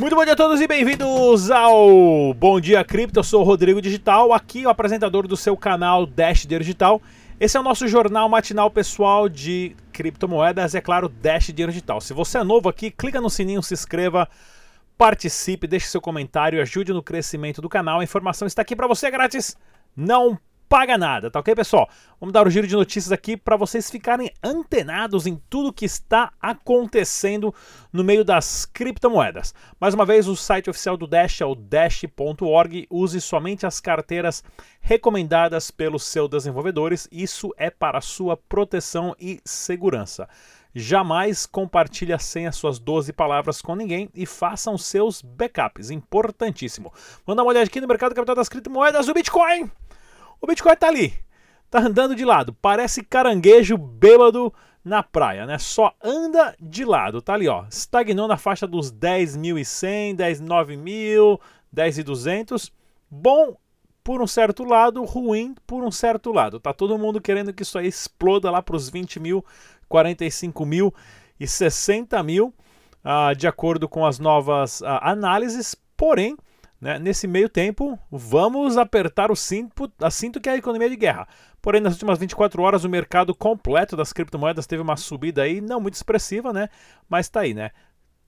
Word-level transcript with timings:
Muito 0.00 0.16
bom 0.16 0.24
dia 0.24 0.32
a 0.32 0.36
todos 0.36 0.58
e 0.60 0.66
bem-vindos 0.66 1.50
ao 1.50 2.32
Bom 2.32 2.58
Dia 2.58 2.82
Cripto. 2.82 3.20
Eu 3.20 3.22
sou 3.24 3.42
o 3.42 3.44
Rodrigo 3.44 3.80
Digital, 3.80 4.32
aqui 4.32 4.64
o 4.64 4.70
apresentador 4.70 5.28
do 5.28 5.36
seu 5.36 5.54
canal 5.54 6.06
Dash 6.06 6.42
Dinheiro 6.42 6.64
Digital. 6.64 7.00
Esse 7.38 7.58
é 7.58 7.60
o 7.60 7.62
nosso 7.62 7.86
jornal 7.86 8.26
matinal 8.26 8.70
pessoal 8.70 9.28
de 9.28 9.76
criptomoedas, 9.92 10.74
é 10.74 10.80
claro, 10.80 11.10
Dash 11.10 11.48
Dinheiro 11.48 11.70
Digital. 11.70 12.00
Se 12.00 12.14
você 12.14 12.38
é 12.38 12.42
novo 12.42 12.70
aqui, 12.70 12.90
clica 12.90 13.20
no 13.20 13.28
sininho, 13.28 13.62
se 13.62 13.74
inscreva, 13.74 14.26
participe, 14.96 15.66
deixe 15.66 15.86
seu 15.86 16.00
comentário, 16.00 16.60
ajude 16.62 16.90
no 16.92 17.02
crescimento 17.02 17.60
do 17.60 17.68
canal. 17.68 18.00
A 18.00 18.04
informação 18.04 18.46
está 18.46 18.62
aqui 18.62 18.74
para 18.74 18.88
você 18.88 19.10
grátis. 19.10 19.56
Não 19.94 20.38
paga 20.72 20.96
nada, 20.96 21.30
tá 21.30 21.38
ok, 21.38 21.54
pessoal? 21.54 21.86
Vamos 22.18 22.32
dar 22.32 22.46
o 22.46 22.48
um 22.48 22.50
giro 22.50 22.66
de 22.66 22.74
notícias 22.74 23.12
aqui 23.12 23.36
para 23.36 23.58
vocês 23.58 23.90
ficarem 23.90 24.30
antenados 24.42 25.26
em 25.26 25.36
tudo 25.50 25.70
que 25.70 25.84
está 25.84 26.32
acontecendo 26.40 27.54
no 27.92 28.02
meio 28.02 28.24
das 28.24 28.64
criptomoedas. 28.64 29.54
Mais 29.78 29.92
uma 29.92 30.06
vez, 30.06 30.26
o 30.26 30.34
site 30.34 30.70
oficial 30.70 30.96
do 30.96 31.06
Dash 31.06 31.42
é 31.42 31.44
o 31.44 31.54
dash.org. 31.54 32.86
Use 32.88 33.20
somente 33.20 33.66
as 33.66 33.80
carteiras 33.80 34.42
recomendadas 34.80 35.70
pelos 35.70 36.04
seus 36.04 36.30
desenvolvedores. 36.30 37.06
Isso 37.12 37.52
é 37.58 37.68
para 37.68 38.00
sua 38.00 38.34
proteção 38.34 39.14
e 39.20 39.42
segurança. 39.44 40.26
Jamais 40.74 41.44
compartilhe 41.44 42.14
a 42.14 42.18
senha 42.18 42.50
suas 42.50 42.78
12 42.78 43.12
palavras 43.12 43.60
com 43.60 43.76
ninguém 43.76 44.08
e 44.14 44.24
façam 44.24 44.78
seus 44.78 45.20
backups. 45.20 45.90
Importantíssimo. 45.90 46.90
Vamos 47.26 47.36
dar 47.36 47.42
uma 47.42 47.50
olhada 47.50 47.66
aqui 47.66 47.78
no 47.78 47.86
mercado 47.86 48.14
capital 48.14 48.34
das 48.34 48.48
criptomoedas, 48.48 49.06
o 49.06 49.12
Bitcoin. 49.12 49.70
O 50.42 50.46
Bitcoin 50.48 50.74
tá 50.74 50.88
ali, 50.88 51.14
tá 51.70 51.78
andando 51.78 52.16
de 52.16 52.24
lado, 52.24 52.52
parece 52.52 53.04
caranguejo 53.04 53.78
bêbado 53.78 54.52
na 54.84 55.00
praia, 55.00 55.46
né? 55.46 55.56
Só 55.56 55.94
anda 56.02 56.52
de 56.60 56.84
lado, 56.84 57.22
tá 57.22 57.34
ali, 57.34 57.46
ó. 57.46 57.64
Estagnou 57.70 58.26
na 58.26 58.36
faixa 58.36 58.66
dos 58.66 58.92
10.100, 58.92 60.16
19.000, 60.16 61.40
10.200. 61.72 62.72
Bom 63.08 63.56
por 64.02 64.20
um 64.20 64.26
certo 64.26 64.64
lado, 64.64 65.04
ruim 65.04 65.54
por 65.64 65.84
um 65.84 65.92
certo 65.92 66.32
lado. 66.32 66.58
Tá 66.58 66.72
todo 66.72 66.98
mundo 66.98 67.20
querendo 67.20 67.52
que 67.52 67.62
isso 67.62 67.78
aí 67.78 67.86
exploda 67.86 68.50
lá 68.50 68.60
para 68.60 68.74
os 68.74 68.88
20 68.88 69.20
mil, 69.20 69.44
45 69.88 70.66
mil 70.66 70.92
e 71.38 71.46
60 71.46 72.20
mil, 72.24 72.52
uh, 73.04 73.32
de 73.36 73.46
acordo 73.46 73.88
com 73.88 74.04
as 74.04 74.18
novas 74.18 74.80
uh, 74.80 74.98
análises. 75.02 75.76
Porém, 75.96 76.36
né? 76.82 76.98
Nesse 76.98 77.28
meio 77.28 77.48
tempo, 77.48 77.96
vamos 78.10 78.76
apertar 78.76 79.30
o 79.30 79.36
cinto, 79.36 79.90
a 80.00 80.10
cinto 80.10 80.40
que 80.40 80.48
é 80.48 80.52
a 80.52 80.56
economia 80.56 80.90
de 80.90 80.96
guerra. 80.96 81.28
Porém, 81.62 81.80
nas 81.80 81.92
últimas 81.92 82.18
24 82.18 82.60
horas, 82.60 82.82
o 82.82 82.88
mercado 82.88 83.32
completo 83.32 83.96
das 83.96 84.12
criptomoedas 84.12 84.66
teve 84.66 84.82
uma 84.82 84.96
subida 84.96 85.42
aí, 85.42 85.60
não 85.60 85.80
muito 85.80 85.94
expressiva, 85.94 86.52
né? 86.52 86.68
Mas 87.08 87.28
tá 87.28 87.42
aí, 87.42 87.54
né? 87.54 87.70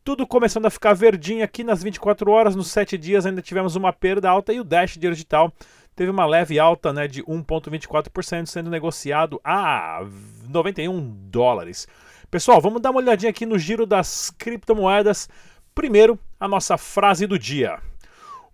Tudo 0.04 0.24
começando 0.24 0.66
a 0.66 0.70
ficar 0.70 0.94
verdinho 0.94 1.42
aqui 1.42 1.64
nas 1.64 1.82
24 1.82 2.30
horas, 2.30 2.54
nos 2.54 2.70
7 2.70 2.96
dias 2.96 3.26
ainda 3.26 3.42
tivemos 3.42 3.74
uma 3.74 3.92
perda 3.92 4.30
alta 4.30 4.52
e 4.52 4.60
o 4.60 4.64
Dash 4.64 4.96
Digital 4.96 5.52
teve 5.96 6.12
uma 6.12 6.24
leve 6.24 6.56
alta 6.56 6.92
né, 6.92 7.08
de 7.08 7.24
1,24%, 7.24 8.46
sendo 8.46 8.70
negociado 8.70 9.40
a 9.42 10.06
91 10.48 11.00
dólares. 11.28 11.88
Pessoal, 12.30 12.60
vamos 12.60 12.80
dar 12.80 12.92
uma 12.92 13.00
olhadinha 13.00 13.30
aqui 13.30 13.44
no 13.44 13.58
giro 13.58 13.84
das 13.84 14.30
criptomoedas. 14.30 15.28
Primeiro, 15.74 16.16
a 16.38 16.46
nossa 16.46 16.78
frase 16.78 17.26
do 17.26 17.36
dia. 17.36 17.80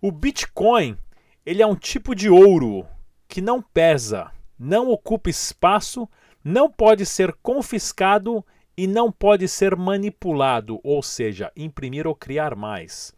O 0.03 0.11
Bitcoin, 0.11 0.97
ele 1.45 1.61
é 1.61 1.67
um 1.67 1.75
tipo 1.75 2.15
de 2.15 2.27
ouro 2.27 2.87
que 3.27 3.39
não 3.39 3.61
pesa, 3.61 4.31
não 4.57 4.89
ocupa 4.89 5.29
espaço, 5.29 6.09
não 6.43 6.71
pode 6.71 7.05
ser 7.05 7.31
confiscado 7.43 8.43
e 8.75 8.87
não 8.87 9.11
pode 9.11 9.47
ser 9.47 9.75
manipulado, 9.75 10.79
ou 10.83 11.03
seja, 11.03 11.51
imprimir 11.55 12.07
ou 12.07 12.15
criar 12.15 12.55
mais. 12.55 13.13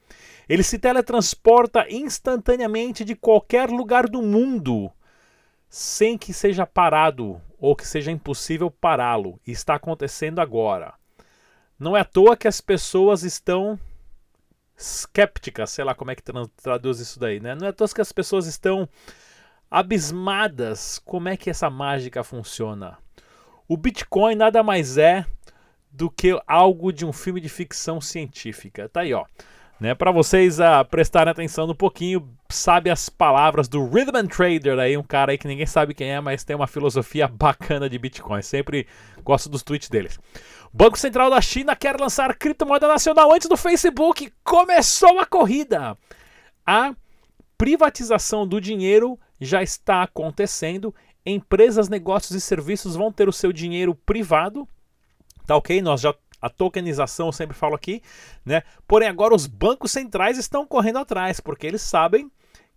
Ele 0.49 0.61
se 0.61 0.77
teletransporta 0.77 1.85
instantaneamente 1.89 3.05
de 3.05 3.15
qualquer 3.15 3.69
lugar 3.69 4.09
do 4.09 4.21
mundo, 4.21 4.91
sem 5.69 6.17
que 6.17 6.33
seja 6.33 6.65
parado 6.67 7.39
ou 7.57 7.77
que 7.77 7.87
seja 7.87 8.11
impossível 8.11 8.69
pará-lo. 8.69 9.39
Está 9.47 9.75
acontecendo 9.75 10.39
agora. 10.39 10.95
Não 11.79 11.95
é 11.95 12.01
à 12.01 12.05
toa 12.05 12.35
que 12.35 12.47
as 12.49 12.59
pessoas 12.59 13.23
estão 13.23 13.79
skeptica, 14.77 15.65
sei 15.65 15.83
lá 15.83 15.93
como 15.95 16.11
é 16.11 16.15
que 16.15 16.23
traduz 16.61 16.99
isso 16.99 17.19
daí, 17.19 17.39
né? 17.39 17.55
Não 17.55 17.67
é 17.67 17.71
todas 17.71 17.93
que 17.93 18.01
as 18.01 18.11
pessoas 18.11 18.45
estão 18.45 18.87
abismadas 19.69 20.99
como 21.03 21.29
é 21.29 21.37
que 21.37 21.49
essa 21.49 21.69
mágica 21.69 22.23
funciona. 22.23 22.97
O 23.67 23.77
Bitcoin 23.77 24.35
nada 24.35 24.61
mais 24.61 24.97
é 24.97 25.25
do 25.91 26.09
que 26.09 26.39
algo 26.47 26.91
de 26.91 27.05
um 27.05 27.13
filme 27.13 27.39
de 27.39 27.49
ficção 27.49 28.01
científica. 28.01 28.89
Tá 28.89 29.01
aí, 29.01 29.13
ó. 29.13 29.25
Né, 29.79 29.93
para 29.93 30.11
vocês 30.11 30.59
uh, 30.59 30.85
prestarem 30.89 31.31
atenção 31.31 31.65
um 31.67 31.75
pouquinho, 31.75 32.29
sabe 32.47 32.89
as 32.89 33.09
palavras 33.09 33.67
do 33.67 33.85
Rhythm 33.85 34.27
Trader 34.27 34.79
aí, 34.79 34.95
um 34.95 35.03
cara 35.03 35.31
aí 35.31 35.37
que 35.37 35.47
ninguém 35.47 35.65
sabe 35.65 35.93
quem 35.93 36.09
é, 36.09 36.21
mas 36.21 36.43
tem 36.43 36.55
uma 36.55 36.67
filosofia 36.67 37.27
bacana 37.33 37.89
de 37.89 37.97
Bitcoin. 37.97 38.41
Sempre 38.41 38.87
gosto 39.23 39.49
dos 39.49 39.63
tweets 39.63 39.89
deles. 39.89 40.19
Banco 40.75 40.97
Central 40.97 41.29
da 41.29 41.39
China 41.39 41.75
quer 41.75 41.99
lançar 41.99 42.35
criptomoeda 42.35 42.87
nacional 42.87 43.31
antes 43.31 43.47
do 43.47 43.55
Facebook. 43.55 44.33
Começou 44.43 45.19
a 45.19 45.25
corrida. 45.25 45.95
A 46.65 46.95
privatização 47.55 48.47
do 48.47 48.59
dinheiro 48.59 49.19
já 49.39 49.61
está 49.61 50.01
acontecendo. 50.01 50.93
Empresas, 51.23 51.89
negócios 51.89 52.31
e 52.31 52.41
serviços 52.41 52.95
vão 52.95 53.11
ter 53.11 53.29
o 53.29 53.33
seu 53.33 53.53
dinheiro 53.53 53.93
privado. 53.93 54.67
Tá 55.45 55.55
ok? 55.55 55.79
Nós 55.79 56.01
já 56.01 56.15
a 56.41 56.49
tokenização, 56.49 57.27
eu 57.27 57.31
sempre 57.31 57.55
falo 57.55 57.75
aqui, 57.75 58.01
né? 58.43 58.63
Porém, 58.85 59.07
agora 59.07 59.33
os 59.33 59.47
bancos 59.47 59.91
centrais 59.91 60.37
estão 60.37 60.65
correndo 60.65 60.97
atrás, 60.97 61.39
porque 61.39 61.65
eles 61.65 61.81
sabem 61.81 62.29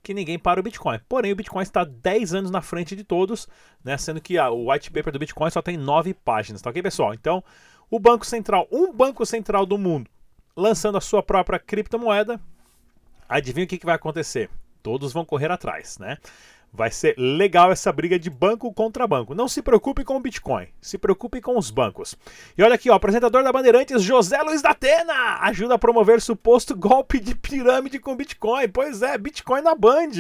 que 0.05 0.15
ninguém 0.15 0.39
para 0.39 0.61
o 0.61 0.63
Bitcoin. 0.63 1.01
Porém, 1.09 1.33
o 1.33 1.37
Bitcoin 1.37 1.63
está 1.65 1.83
10 1.83 2.35
anos 2.35 2.51
na 2.53 2.61
frente 2.61 2.95
de 2.95 3.03
todos, 3.03 3.49
né? 3.83 3.97
Sendo 3.97 4.21
que 4.21 4.39
o 4.39 4.71
white 4.71 4.91
paper 4.93 5.13
do 5.13 5.19
Bitcoin 5.19 5.51
só 5.51 5.61
tem 5.61 5.77
9 5.77 6.15
páginas, 6.15 6.63
tá 6.63 6.71
ok, 6.71 6.81
pessoal? 6.81 7.13
Então, 7.13 7.43
o 7.91 7.99
Banco 7.99 8.27
Central, 8.27 8.67
um 8.71 8.93
banco 8.93 9.25
central 9.25 9.65
do 9.65 9.79
mundo, 9.79 10.11
lançando 10.57 10.99
a 10.99 11.01
sua 11.01 11.23
própria 11.23 11.59
criptomoeda, 11.59 12.41
adivinha 13.29 13.65
o 13.65 13.69
que, 13.69 13.79
que 13.79 13.87
vai 13.87 13.95
acontecer? 13.95 14.51
Todos 14.83 15.13
vão 15.13 15.25
correr 15.25 15.51
atrás, 15.51 15.99
né? 15.99 16.19
Vai 16.77 16.91
ser 16.91 17.15
legal 17.17 17.73
essa 17.73 17.91
briga 17.91 18.19
de 18.19 18.29
banco 18.29 18.71
contra 18.71 19.07
banco. 19.07 19.35
Não 19.35 19.49
se 19.49 19.63
preocupe 19.63 20.05
com 20.05 20.17
o 20.17 20.21
Bitcoin, 20.21 20.69
se 20.79 20.99
preocupe 20.99 21.41
com 21.41 21.57
os 21.57 21.71
bancos. 21.71 22.15
E 22.57 22.63
olha 22.63 22.75
aqui, 22.75 22.91
ó, 22.91 22.95
apresentador 22.95 23.43
da 23.43 23.51
Bandeirantes, 23.51 24.03
José 24.03 24.43
Luiz 24.43 24.61
da 24.61 24.71
Atena, 24.71 25.39
ajuda 25.41 25.77
a 25.77 25.79
promover 25.79 26.21
suposto 26.21 26.77
golpe 26.77 27.19
de 27.19 27.35
pirâmide 27.35 27.99
com 27.99 28.15
Bitcoin. 28.15 28.69
Pois 28.69 29.01
é, 29.01 29.17
Bitcoin 29.17 29.63
na 29.63 29.75
Band. 29.75 30.11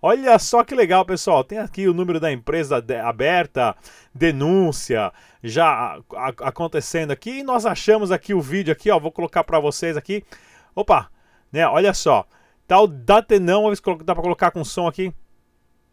Olha 0.00 0.38
só 0.38 0.62
que 0.62 0.76
legal, 0.76 1.04
pessoal. 1.04 1.42
Tem 1.42 1.58
aqui 1.58 1.88
o 1.88 1.92
número 1.92 2.20
da 2.20 2.30
empresa 2.30 2.82
aberta, 3.04 3.74
denúncia, 4.14 5.12
já 5.42 5.98
acontecendo 6.38 7.10
aqui. 7.10 7.40
E 7.40 7.42
nós 7.42 7.66
achamos 7.66 8.12
aqui 8.12 8.32
o 8.32 8.40
vídeo 8.40 8.72
aqui, 8.72 8.92
ó. 8.92 8.98
Vou 9.00 9.10
colocar 9.10 9.42
para 9.42 9.58
vocês 9.58 9.96
aqui. 9.96 10.24
Opa, 10.72 11.10
né? 11.50 11.66
Olha 11.66 11.92
só. 11.92 12.24
Tá 12.68 12.80
o 12.80 12.86
Datenão, 12.86 13.64
dá 14.04 14.14
para 14.14 14.22
colocar 14.22 14.52
com 14.52 14.62
som 14.62 14.86
aqui. 14.86 15.12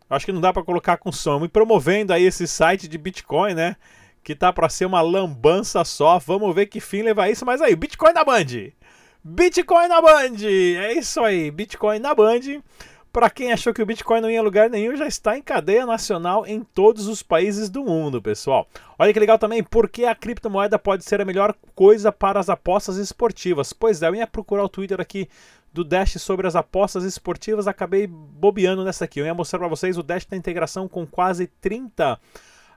Acho 0.09 0.25
que 0.25 0.31
não 0.31 0.41
dá 0.41 0.53
para 0.53 0.63
colocar 0.63 0.97
com 0.97 1.11
som. 1.11 1.43
E 1.43 1.49
promovendo 1.49 2.13
aí 2.13 2.23
esse 2.23 2.47
site 2.47 2.87
de 2.87 2.97
Bitcoin, 2.97 3.53
né? 3.53 3.75
Que 4.23 4.35
tá 4.35 4.51
para 4.51 4.69
ser 4.69 4.85
uma 4.85 5.01
lambança 5.01 5.83
só. 5.83 6.19
Vamos 6.19 6.53
ver 6.55 6.67
que 6.67 6.79
fim 6.79 7.01
levar 7.01 7.29
isso. 7.29 7.45
Mas 7.45 7.61
aí, 7.61 7.75
Bitcoin 7.75 8.13
na 8.13 8.23
Band. 8.23 8.71
Bitcoin 9.23 9.87
na 9.87 10.01
Band. 10.01 10.45
É 10.45 10.93
isso 10.93 11.21
aí, 11.21 11.51
Bitcoin 11.51 11.99
na 11.99 12.15
Band. 12.15 12.61
Para 13.11 13.29
quem 13.29 13.51
achou 13.51 13.73
que 13.73 13.81
o 13.81 13.85
Bitcoin 13.85 14.21
não 14.21 14.29
ia 14.29 14.41
lugar 14.43 14.69
nenhum, 14.69 14.95
já 14.95 15.07
está 15.07 15.37
em 15.37 15.41
cadeia 15.41 15.85
nacional 15.87 16.45
em 16.45 16.61
todos 16.61 17.07
os 17.07 17.23
países 17.23 17.67
do 17.67 17.83
mundo, 17.83 18.21
pessoal. 18.21 18.67
Olha 18.99 19.11
que 19.11 19.19
legal 19.19 19.39
também, 19.39 19.63
porque 19.63 20.05
a 20.05 20.13
criptomoeda 20.13 20.77
pode 20.77 21.03
ser 21.03 21.19
a 21.19 21.25
melhor 21.25 21.55
coisa 21.73 22.11
para 22.11 22.39
as 22.39 22.47
apostas 22.47 22.97
esportivas. 22.97 23.73
Pois 23.73 24.03
é, 24.03 24.07
eu 24.07 24.13
ia 24.13 24.27
procurar 24.27 24.63
o 24.63 24.69
Twitter 24.69 25.01
aqui 25.01 25.27
do 25.73 25.83
Dash 25.83 26.13
sobre 26.19 26.47
as 26.47 26.55
apostas 26.55 27.03
esportivas, 27.03 27.67
acabei 27.67 28.07
bobeando 28.07 28.83
nessa 28.83 29.05
aqui. 29.05 29.19
Eu 29.19 29.25
ia 29.25 29.33
mostrar 29.33 29.59
para 29.59 29.67
vocês 29.67 29.97
o 29.97 30.03
Dash 30.03 30.25
tem 30.25 30.39
integração 30.39 30.87
com 30.87 31.05
quase 31.05 31.47
30 31.47 32.19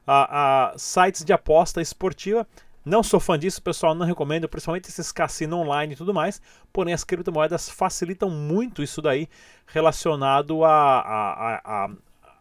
a, 0.07 0.73
a, 0.73 0.79
sites 0.79 1.25
de 1.25 1.33
aposta 1.33 1.81
esportiva. 1.81 2.47
Não 2.85 3.03
sou 3.03 3.21
fã 3.21 3.39
disso, 3.39 3.63
pessoal, 3.63 3.95
não 3.95 4.07
recomendo, 4.07 4.49
principalmente 4.49 4.89
esses 4.89 5.13
cassinos 5.13 5.59
online 5.59 5.93
e 5.93 5.97
tudo 5.97 6.15
mais. 6.15 6.41
Porém, 6.73 6.95
as 6.95 7.05
criptomoedas 7.05 7.69
facilitam 7.69 8.31
muito 8.31 8.83
isso 8.83 9.03
daí 9.03 9.29
relacionado 9.67 10.65
à 10.65 10.71
a, 10.71 11.33
a, 11.33 11.85
a, 11.85 11.91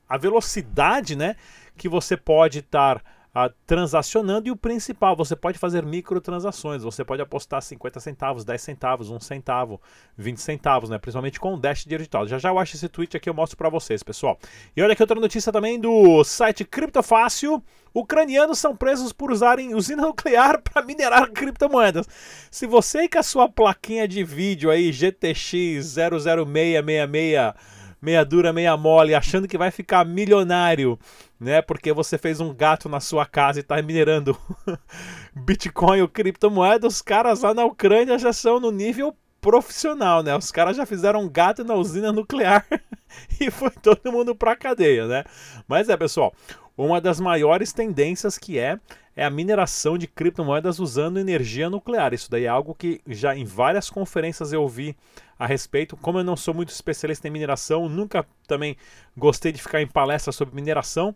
a, 0.07 0.17
velocidade 0.17 1.15
né, 1.15 1.35
que 1.77 1.89
você 1.89 2.15
pode 2.15 2.59
estar 2.59 3.03
ah, 3.33 3.51
transacionando 3.65 4.47
e 4.47 4.51
o 4.51 4.55
principal, 4.55 5.15
você 5.15 5.35
pode 5.35 5.59
fazer 5.59 5.85
microtransações, 5.85 6.81
você 6.81 7.05
pode 7.05 7.21
apostar 7.21 7.61
50 7.61 7.99
centavos, 7.99 8.43
10 8.43 8.61
centavos, 8.61 9.09
1 9.09 9.19
centavo, 9.19 9.79
20 10.17 10.37
centavos, 10.41 10.89
né? 10.89 10.97
principalmente 10.97 11.39
com 11.39 11.53
o 11.53 11.57
Dash 11.57 11.85
digital. 11.85 12.27
Já 12.27 12.39
já 12.39 12.49
eu 12.49 12.57
acho 12.57 12.75
esse 12.75 12.89
tweet 12.89 13.15
aqui, 13.15 13.29
eu 13.29 13.33
mostro 13.33 13.57
para 13.57 13.69
vocês, 13.69 14.01
pessoal. 14.01 14.39
E 14.75 14.81
olha 14.81 14.93
aqui 14.93 15.03
outra 15.03 15.19
notícia 15.19 15.51
também 15.51 15.79
do 15.79 16.23
site 16.23 16.65
Criptofácil. 16.65 17.63
Ucranianos 17.93 18.59
são 18.59 18.75
presos 18.75 19.11
por 19.11 19.31
usarem 19.31 19.73
usina 19.73 20.03
nuclear 20.03 20.61
para 20.65 20.83
minerar 20.83 21.31
criptomoedas. 21.31 22.07
Se 22.51 22.67
você 22.67 23.07
com 23.07 23.19
a 23.19 23.23
sua 23.23 23.49
plaquinha 23.49 24.07
de 24.07 24.23
vídeo 24.23 24.69
aí 24.69 24.91
GTX 24.91 25.95
00666 25.95 27.78
meia 28.01 28.23
dura, 28.23 28.53
meia 28.53 28.75
mole, 28.77 29.13
achando 29.13 29.47
que 29.47 29.57
vai 29.57 29.71
ficar 29.71 30.05
milionário, 30.05 30.97
né? 31.39 31.61
Porque 31.61 31.91
você 31.93 32.17
fez 32.17 32.39
um 32.39 32.53
gato 32.53 32.87
na 32.87 32.99
sua 32.99 33.25
casa 33.25 33.59
e 33.59 33.61
está 33.61 33.81
minerando 33.81 34.37
Bitcoin 35.35 36.01
ou 36.01 36.07
criptomoeda, 36.07 36.87
os 36.87 37.01
caras 37.01 37.41
lá 37.41 37.53
na 37.53 37.65
Ucrânia 37.65 38.17
já 38.17 38.33
são 38.33 38.59
no 38.59 38.71
nível 38.71 39.15
profissional, 39.41 40.21
né? 40.21 40.35
Os 40.35 40.51
caras 40.51 40.75
já 40.77 40.85
fizeram 40.85 41.21
um 41.21 41.29
gato 41.29 41.63
na 41.63 41.75
usina 41.75 42.11
nuclear 42.11 42.65
e 43.39 43.49
foi 43.49 43.71
todo 43.71 44.11
mundo 44.11 44.35
pra 44.35 44.55
cadeia, 44.55 45.07
né? 45.07 45.23
Mas 45.67 45.89
é, 45.89 45.97
pessoal, 45.97 46.33
uma 46.77 47.01
das 47.01 47.19
maiores 47.19 47.73
tendências 47.73 48.37
que 48.37 48.57
é 48.57 48.79
é 49.15 49.25
a 49.25 49.29
mineração 49.29 49.97
de 49.97 50.07
criptomoedas 50.07 50.79
usando 50.79 51.19
energia 51.19 51.69
nuclear. 51.69 52.13
Isso 52.13 52.31
daí 52.31 52.45
é 52.45 52.47
algo 52.47 52.73
que 52.73 53.01
já 53.05 53.35
em 53.35 53.43
várias 53.43 53.89
conferências 53.89 54.53
eu 54.53 54.65
vi 54.65 54.95
a 55.39 55.47
respeito. 55.47 55.95
Como 55.95 56.19
eu 56.19 56.23
não 56.23 56.35
sou 56.35 56.53
muito 56.53 56.69
especialista 56.69 57.27
em 57.27 57.31
mineração, 57.31 57.87
nunca 57.87 58.27
também 58.45 58.75
gostei 59.15 59.53
de 59.53 59.61
ficar 59.61 59.81
em 59.81 59.87
palestras 59.87 60.35
sobre 60.35 60.53
mineração, 60.53 61.15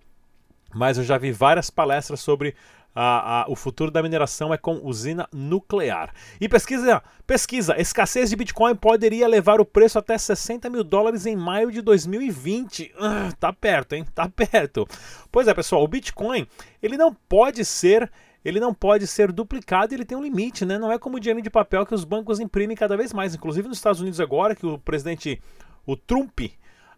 mas 0.73 0.97
eu 0.97 1.03
já 1.03 1.17
vi 1.17 1.31
várias 1.31 1.69
palestras 1.69 2.21
sobre 2.21 2.55
a, 2.95 3.41
a, 3.41 3.45
o 3.49 3.55
futuro 3.55 3.89
da 3.89 4.03
mineração 4.03 4.53
é 4.53 4.57
com 4.57 4.79
usina 4.83 5.27
nuclear. 5.33 6.13
E 6.39 6.47
pesquisa, 6.47 7.01
pesquisa, 7.25 7.79
escassez 7.79 8.29
de 8.29 8.35
Bitcoin 8.35 8.75
poderia 8.75 9.27
levar 9.27 9.59
o 9.59 9.65
preço 9.65 9.97
até 9.97 10.17
60 10.17 10.69
mil 10.69 10.83
dólares 10.83 11.25
em 11.25 11.35
maio 11.35 11.71
de 11.71 11.81
2020. 11.81 12.93
Uh, 12.95 13.35
tá 13.39 13.51
perto, 13.51 13.93
hein? 13.93 14.05
Tá 14.13 14.29
perto. 14.29 14.87
Pois 15.31 15.47
é, 15.47 15.53
pessoal, 15.53 15.83
o 15.83 15.87
Bitcoin 15.87 16.47
ele 16.81 16.95
não 16.95 17.13
pode 17.13 17.65
ser 17.65 18.11
ele 18.43 18.59
não 18.59 18.73
pode 18.73 19.07
ser 19.07 19.31
duplicado, 19.31 19.93
ele 19.93 20.05
tem 20.05 20.17
um 20.17 20.23
limite, 20.23 20.65
né? 20.65 20.77
Não 20.77 20.91
é 20.91 20.99
como 20.99 21.17
o 21.17 21.19
dinheiro 21.19 21.41
de 21.41 21.49
papel 21.49 21.85
que 21.85 21.95
os 21.95 22.03
bancos 22.03 22.39
imprimem 22.39 22.75
cada 22.75 22.97
vez 22.97 23.13
mais. 23.13 23.33
Inclusive 23.33 23.67
nos 23.67 23.77
Estados 23.77 24.01
Unidos 24.01 24.19
agora, 24.19 24.55
que 24.55 24.65
o 24.65 24.77
presidente, 24.77 25.41
o 25.85 25.95
Trump, 25.95 26.41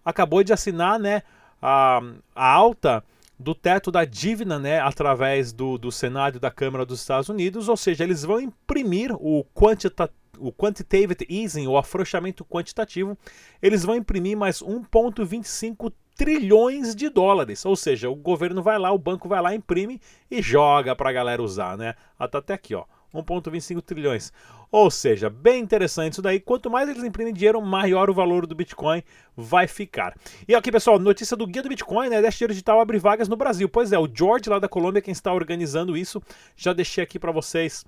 acabou 0.04 0.44
de 0.44 0.54
assinar, 0.54 1.00
né, 1.00 1.24
a, 1.62 2.00
a 2.36 2.48
alta 2.48 3.04
do 3.38 3.54
teto 3.54 3.92
da 3.92 4.06
dívida, 4.06 4.58
né, 4.58 4.80
através 4.80 5.52
do, 5.52 5.78
do 5.78 5.92
Senado 5.92 6.38
e 6.38 6.40
da 6.40 6.52
Câmara 6.52 6.86
dos 6.86 7.02
Estados 7.02 7.28
Unidos, 7.28 7.68
ou 7.68 7.76
seja, 7.76 8.04
eles 8.04 8.24
vão 8.24 8.40
imprimir 8.40 9.12
o, 9.14 9.44
quantita 9.54 10.10
o 10.38 10.52
quantitative 10.52 11.16
easing, 11.30 11.68
o 11.68 11.78
afrouxamento 11.78 12.46
quantitativo, 12.46 13.18
eles 13.62 13.84
vão 13.84 13.96
imprimir 13.96 14.38
mais 14.38 14.60
1,25 14.60 15.92
trilhões 16.16 16.96
de 16.96 17.10
dólares, 17.10 17.66
ou 17.66 17.76
seja, 17.76 18.10
o 18.10 18.16
governo 18.16 18.64
vai 18.64 18.80
lá, 18.80 18.92
o 18.92 18.98
banco 18.98 19.28
vai 19.28 19.42
lá, 19.42 19.54
imprime 19.54 20.02
e 20.32 20.42
joga 20.42 20.96
para 20.96 21.10
a 21.10 21.14
galera 21.14 21.44
usar, 21.44 21.78
né? 21.78 21.96
Até 22.18 22.54
aqui, 22.54 22.74
ó, 22.74 22.86
1,25 23.14 23.82
trilhões. 23.82 24.32
Ou 24.72 24.90
seja, 24.92 25.30
bem 25.30 25.62
interessante 25.62 26.14
isso 26.14 26.22
daí. 26.22 26.40
Quanto 26.40 26.70
mais 26.70 26.90
eles 26.90 27.04
imprimem 27.04 27.34
dinheiro, 27.34 27.62
maior 27.62 28.10
o 28.10 28.14
valor 28.14 28.46
do 28.46 28.56
Bitcoin 28.56 29.04
vai 29.36 29.68
ficar. 29.68 30.16
E 30.48 30.56
aqui, 30.56 30.72
pessoal, 30.72 31.00
notícia 31.00 31.38
do 31.38 31.48
Guia 31.48 31.64
do 31.64 31.70
Bitcoin, 31.70 32.10
né? 32.10 32.22
Dash 32.22 32.38
Digital 32.38 32.82
abre 32.82 32.98
vagas 32.98 33.30
no 33.30 33.38
Brasil. 33.38 33.70
Pois 33.70 33.92
é, 33.92 34.00
o 34.00 34.10
George 34.12 34.50
lá 34.50 34.60
da 34.60 34.68
Colômbia, 34.68 35.02
quem 35.02 35.12
está 35.12 35.34
organizando 35.34 35.96
isso, 35.96 36.22
já 36.56 36.74
deixei 36.74 37.04
aqui 37.04 37.20
para 37.20 37.32
vocês 37.32 37.86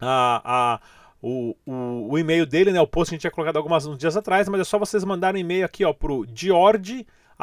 a, 0.00 0.42
a 0.44 0.80
o, 1.22 1.54
o, 1.66 2.12
o, 2.12 2.18
e-mail 2.18 2.46
dele, 2.46 2.72
né? 2.72 2.80
O 2.80 2.86
post 2.86 3.12
a 3.12 3.14
gente 3.14 3.20
tinha 3.20 3.30
colocado 3.30 3.58
alguns 3.58 3.98
dias 3.98 4.16
atrás, 4.16 4.48
mas 4.48 4.62
é 4.62 4.64
só 4.64 4.78
vocês 4.78 5.04
mandarem 5.04 5.42
um 5.42 5.44
e-mail 5.44 5.66
aqui, 5.66 5.84
ó, 5.84 5.92
pro 5.92 6.26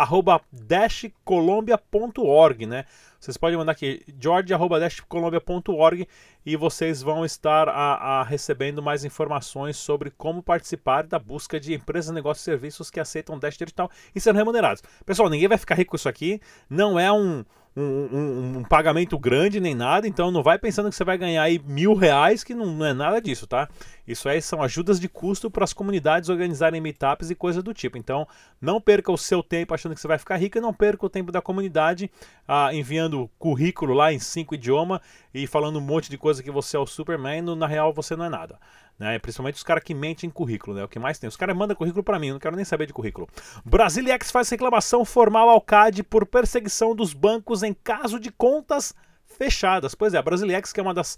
George 0.06 0.44
dashcolombia.org, 0.52 2.66
né? 2.66 2.86
Vocês 3.20 3.36
podem 3.36 3.58
mandar 3.58 3.72
aqui 3.72 4.04
george.dashcolombia.org 4.20 6.08
e 6.46 6.56
vocês 6.56 7.02
vão 7.02 7.26
estar 7.26 7.68
a, 7.68 8.20
a, 8.20 8.24
recebendo 8.24 8.82
mais 8.82 9.04
informações 9.04 9.76
sobre 9.78 10.12
como 10.12 10.44
participar 10.44 11.04
da 11.04 11.18
busca 11.18 11.60
de 11.60 11.74
empresas, 11.74 12.14
negócios 12.14 12.44
e 12.44 12.46
serviços 12.46 12.92
que 12.92 13.00
aceitam 13.00 13.40
Dash 13.40 13.58
Digital 13.58 13.90
e 14.14 14.22
serão 14.22 14.38
remunerados. 14.38 14.84
Pessoal, 15.06 15.30
ninguém 15.30 15.48
vai 15.48 15.58
ficar 15.58 15.76
rico 15.76 15.92
com 15.92 15.96
isso 15.96 16.08
aqui, 16.08 16.40
não 16.70 17.00
é 17.00 17.12
um 17.12 17.44
um, 17.78 18.10
um, 18.12 18.58
um, 18.58 18.64
pagamento 18.64 19.20
grande 19.20 19.60
nem 19.60 19.76
nada, 19.76 20.08
então 20.08 20.32
não 20.32 20.42
vai 20.42 20.58
pensando 20.58 20.90
que 20.90 20.96
você 20.96 21.04
vai 21.04 21.16
ganhar 21.16 21.44
aí 21.44 21.62
mil 21.64 21.94
reais, 21.94 22.44
que 22.44 22.56
não, 22.56 22.66
não 22.66 22.86
é 22.88 22.94
nada 22.94 23.22
disso, 23.22 23.46
tá? 23.46 23.70
Isso 24.08 24.30
aí 24.30 24.42
são 24.42 24.62
ajudas 24.62 25.00
de 25.00 25.10
custo 25.10 25.52
para 25.52 25.64
as 25.64 25.74
comunidades 25.74 26.30
organizarem 26.30 26.80
meetups 26.80 27.30
e 27.30 27.36
coisas 27.36 27.62
do 27.62 27.74
tipo. 27.74 27.98
Então 27.98 28.28
não 28.62 28.80
perca 28.80 29.12
o 29.12 29.18
seu 29.18 29.44
tempo 29.44 29.74
achando 29.74 29.94
que 29.94 30.00
você 30.00 30.08
vai 30.08 30.18
ficar 30.18 30.38
rico 30.38 30.58
e 30.58 30.62
não 30.62 30.74
perca 30.74 31.06
o 31.06 31.10
tempo 31.10 31.32
da 31.32 31.42
comunidade 31.42 32.10
ah, 32.48 32.74
enviando 32.74 33.30
currículo 33.38 33.94
lá 33.94 34.14
em 34.14 34.20
cinco 34.20 34.56
idiomas 34.56 35.02
e 35.34 35.46
falando 35.46 35.78
um 35.78 35.82
monte 35.82 36.10
de 36.10 36.18
coisa 36.18 36.42
que 36.42 36.50
você 36.50 36.78
é 36.78 36.80
o 36.80 36.86
Superman, 36.86 37.42
no, 37.42 37.56
na 37.56 37.68
real 37.68 37.92
você 37.92 38.16
não 38.16 38.26
é 38.26 38.30
nada. 38.30 38.58
Né? 38.98 39.20
Principalmente 39.20 39.56
os 39.56 39.64
caras 39.64 39.84
que 39.84 39.94
mentem 39.94 40.28
em 40.28 40.32
currículo, 40.32 40.76
né? 40.76 40.84
O 40.84 40.88
que 40.88 40.98
mais 40.98 41.20
tem. 41.20 41.28
Os 41.28 41.38
caras 41.38 41.56
mandam 41.56 41.76
currículo 41.76 42.04
para 42.04 42.18
mim, 42.18 42.28
eu 42.28 42.34
não 42.34 42.40
quero 42.40 42.56
nem 42.56 42.66
saber 42.66 42.88
de 42.88 42.94
currículo. 42.94 43.28
Brasiliex 43.64 44.32
faz 44.32 44.50
reclamação 44.50 45.06
formal 45.06 45.50
ao 45.50 45.62
CAD 45.62 46.02
por 46.04 46.26
perseguição 46.26 46.96
dos 46.96 47.14
bancos 47.14 47.62
em 47.62 47.74
caso 47.74 48.20
de 48.20 48.32
contas 48.32 48.96
fechadas. 49.26 49.94
Pois 49.94 50.14
é, 50.14 50.18
a 50.18 50.22
Brasiliex, 50.22 50.74
que 50.74 50.80
é 50.80 50.84
uma 50.84 50.94
das 50.94 51.18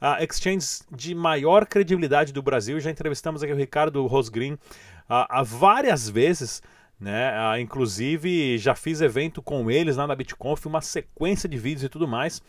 uh, 0.00 0.22
exchanges 0.22 0.82
de 0.90 1.14
maior 1.14 1.66
credibilidade 1.66 2.32
do 2.32 2.42
Brasil, 2.42 2.78
já 2.80 2.90
entrevistamos 2.90 3.42
aqui 3.42 3.52
o 3.52 3.56
Ricardo 3.56 4.06
Rosgrim 4.06 4.54
uh, 4.54 5.44
várias 5.44 6.08
vezes. 6.08 6.62
Né? 6.98 7.30
Uh, 7.30 7.60
inclusive 7.60 8.56
já 8.56 8.74
fiz 8.74 9.02
evento 9.02 9.42
com 9.42 9.70
eles 9.70 9.96
lá 9.96 10.06
na 10.06 10.14
BitConf, 10.14 10.64
uma 10.64 10.80
sequência 10.80 11.48
de 11.48 11.58
vídeos 11.58 11.84
e 11.84 11.88
tudo 11.88 12.08
mais. 12.08 12.40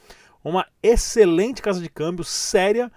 Uma 0.44 0.65
excelente 0.81 1.61
casa 1.61 1.81
de 1.81 1.89
câmbio, 1.89 2.23
séria, 2.23 2.89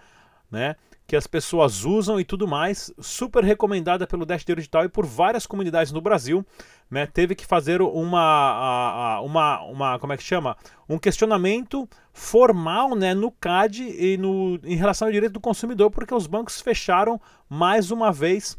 né? 0.50 0.76
Que 1.10 1.16
as 1.16 1.26
pessoas 1.26 1.84
usam 1.84 2.20
e 2.20 2.24
tudo 2.24 2.46
mais, 2.46 2.94
super 3.00 3.42
recomendada 3.42 4.06
pelo 4.06 4.24
Dash 4.24 4.44
Digital 4.44 4.84
e 4.84 4.88
por 4.88 5.04
várias 5.04 5.44
comunidades 5.44 5.90
no 5.90 6.00
Brasil, 6.00 6.46
né? 6.88 7.04
Teve 7.04 7.34
que 7.34 7.44
fazer 7.44 7.82
uma, 7.82 9.18
uma, 9.18 9.60
uma, 9.62 9.98
como 9.98 10.12
é 10.12 10.16
que 10.16 10.22
chama? 10.22 10.56
Um 10.88 11.00
questionamento 11.00 11.88
formal, 12.12 12.94
né, 12.94 13.12
no 13.12 13.32
CAD 13.32 13.82
e 13.82 14.16
no, 14.16 14.60
em 14.62 14.76
relação 14.76 15.08
ao 15.08 15.12
direito 15.12 15.32
do 15.32 15.40
consumidor, 15.40 15.90
porque 15.90 16.14
os 16.14 16.28
bancos 16.28 16.60
fecharam 16.60 17.20
mais 17.48 17.90
uma 17.90 18.12
vez 18.12 18.56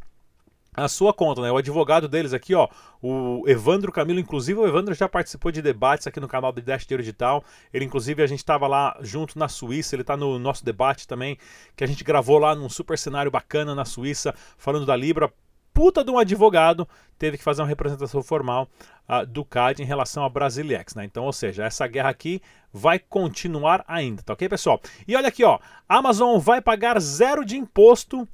a 0.74 0.88
sua 0.88 1.14
conta, 1.14 1.42
né? 1.42 1.52
O 1.52 1.58
advogado 1.58 2.08
deles 2.08 2.32
aqui, 2.32 2.56
ó, 2.56 2.70
o 3.02 3.44
Evandro 3.46 3.92
Camilo, 3.92 4.22
inclusive 4.22 4.58
o 4.58 4.66
Evandro 4.66 4.94
já 4.94 5.08
participou 5.10 5.52
de 5.52 5.62
debates 5.62 6.08
aqui 6.08 6.20
no 6.20 6.30
canal 6.30 6.54
do 6.54 6.62
Dash 6.62 6.86
Digital. 6.86 7.44
Ele, 7.74 7.84
inclusive, 7.84 8.24
a 8.24 8.28
gente 8.28 8.40
estava 8.40 8.68
lá 8.68 8.98
junto 9.02 9.38
na 9.38 9.50
Suíça, 9.50 9.96
ele 9.96 10.02
está 10.02 10.16
no 10.16 10.40
nosso 10.40 10.64
debate 10.64 11.06
também, 11.06 11.38
que 11.76 11.84
a 11.84 11.88
gente 11.88 12.06
gravou 12.06 12.38
lá 12.40 12.56
num 12.56 12.70
super 12.70 12.98
cenário 12.98 13.30
bacana 13.30 13.76
na 13.76 13.84
Suíça, 13.84 14.34
falando 14.58 14.86
da 14.86 14.96
Libra. 14.96 15.32
Puta 15.74 16.04
de 16.04 16.12
um 16.12 16.18
advogado 16.18 16.88
teve 17.18 17.38
que 17.38 17.44
fazer 17.44 17.62
uma 17.62 17.68
representação 17.68 18.24
formal 18.24 18.68
uh, 19.10 19.26
do 19.26 19.44
CAD 19.44 19.82
em 19.82 19.86
relação 19.86 20.24
a 20.24 20.30
Brasilex, 20.30 20.96
né? 20.96 21.04
Então, 21.04 21.26
ou 21.26 21.34
seja, 21.34 21.66
essa 21.66 21.86
guerra 21.88 22.10
aqui 22.10 22.42
vai 22.72 22.98
continuar 22.98 23.84
ainda, 23.88 24.22
tá 24.22 24.34
ok, 24.34 24.48
pessoal? 24.48 24.82
E 25.06 25.16
olha 25.16 25.28
aqui, 25.28 25.44
ó, 25.44 25.60
Amazon 25.88 26.40
vai 26.40 26.62
pagar 26.62 27.00
zero 27.00 27.46
de 27.46 27.58
imposto 27.58 28.28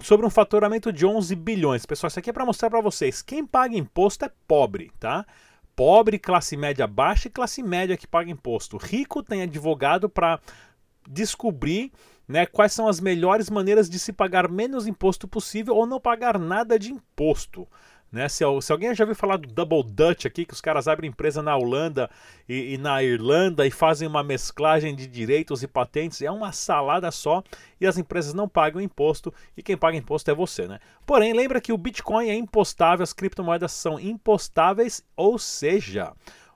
sobre 0.00 0.26
um 0.26 0.30
faturamento 0.30 0.92
de 0.92 1.04
11 1.04 1.34
bilhões. 1.36 1.86
Pessoal, 1.86 2.08
isso 2.08 2.18
aqui 2.18 2.30
é 2.30 2.32
para 2.32 2.46
mostrar 2.46 2.70
para 2.70 2.80
vocês, 2.80 3.22
quem 3.22 3.46
paga 3.46 3.76
imposto 3.76 4.24
é 4.24 4.30
pobre, 4.46 4.90
tá? 4.98 5.26
Pobre, 5.74 6.18
classe 6.18 6.56
média 6.56 6.86
baixa 6.86 7.28
e 7.28 7.30
classe 7.30 7.62
média 7.62 7.96
que 7.96 8.06
paga 8.06 8.30
imposto. 8.30 8.76
Rico 8.76 9.22
tem 9.22 9.42
advogado 9.42 10.08
para 10.08 10.40
descobrir 11.08 11.92
né, 12.28 12.46
quais 12.46 12.72
são 12.72 12.86
as 12.86 13.00
melhores 13.00 13.50
maneiras 13.50 13.88
de 13.88 13.98
se 13.98 14.12
pagar 14.12 14.48
menos 14.48 14.86
imposto 14.86 15.26
possível 15.26 15.74
ou 15.74 15.86
não 15.86 16.00
pagar 16.00 16.38
nada 16.38 16.78
de 16.78 16.92
imposto. 16.92 17.66
Né? 18.12 18.28
Se, 18.28 18.44
se, 18.60 18.70
alguém 18.70 18.94
já 18.94 19.04
ouviu 19.04 19.16
falar 19.16 19.38
do 19.38 19.48
Double 19.48 19.82
Dutch 19.82 20.26
aqui, 20.26 20.44
que 20.44 20.52
os 20.52 20.60
caras 20.60 20.86
abrem 20.86 21.08
empresa 21.08 21.42
na 21.42 21.56
Holanda 21.56 22.10
e, 22.46 22.74
e, 22.74 22.78
na 22.78 23.02
Irlanda 23.02 23.66
e 23.66 23.70
fazem 23.70 24.06
uma 24.06 24.22
mesclagem 24.22 24.94
de 24.94 25.06
direitos 25.06 25.62
e 25.62 25.66
patentes, 25.66 26.20
é 26.20 26.30
uma 26.30 26.52
salada 26.52 27.10
só 27.10 27.42
e 27.80 27.86
as 27.86 27.96
empresas 27.96 28.34
não 28.34 28.46
pagam 28.46 28.82
imposto 28.82 29.32
e 29.56 29.62
quem 29.62 29.78
paga 29.78 29.96
imposto 29.96 30.30
é 30.30 30.34
você. 30.34 30.68
Né? 30.68 30.78
Porém, 31.06 31.32
lembra 31.32 31.58
que 31.58 31.72
o 31.72 31.78
Bitcoin 31.78 32.28
é 32.28 32.34
impostável, 32.34 33.02
as 33.02 33.14
criptomoedas 33.14 33.72
são 33.72 33.98
impostáveis, 33.98 35.02
ou 35.16 35.38
seja, 35.38 36.12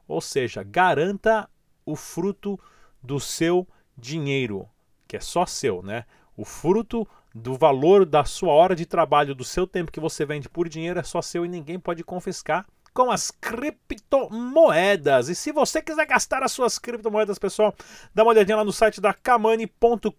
ou 0.06 0.20
seja, 0.20 0.62
garanta 0.62 1.48
o 1.86 1.96
fruto 1.96 2.60
do 3.02 3.18
seu 3.18 3.66
dinheiro, 3.96 4.68
que 5.08 5.16
é 5.16 5.20
só 5.20 5.46
seu, 5.46 5.82
né? 5.82 6.04
O 6.36 6.44
fruto 6.44 7.08
do 7.36 7.54
valor 7.54 8.06
da 8.06 8.24
sua 8.24 8.52
hora 8.54 8.74
de 8.74 8.86
trabalho, 8.86 9.34
do 9.34 9.44
seu 9.44 9.66
tempo 9.66 9.92
que 9.92 10.00
você 10.00 10.24
vende 10.24 10.48
por 10.48 10.68
dinheiro 10.68 10.98
é 10.98 11.02
só 11.02 11.20
seu 11.20 11.44
e 11.44 11.48
ninguém 11.48 11.78
pode 11.78 12.02
confiscar 12.02 12.66
com 12.94 13.10
as 13.10 13.30
criptomoedas. 13.30 15.28
E 15.28 15.34
se 15.34 15.52
você 15.52 15.82
quiser 15.82 16.06
gastar 16.06 16.42
as 16.42 16.50
suas 16.50 16.78
criptomoedas, 16.78 17.38
pessoal, 17.38 17.74
dá 18.14 18.22
uma 18.22 18.32
olhadinha 18.32 18.56
lá 18.56 18.64
no 18.64 18.72
site 18.72 19.02
da 19.02 19.12
kamani.com.br, 19.12 20.10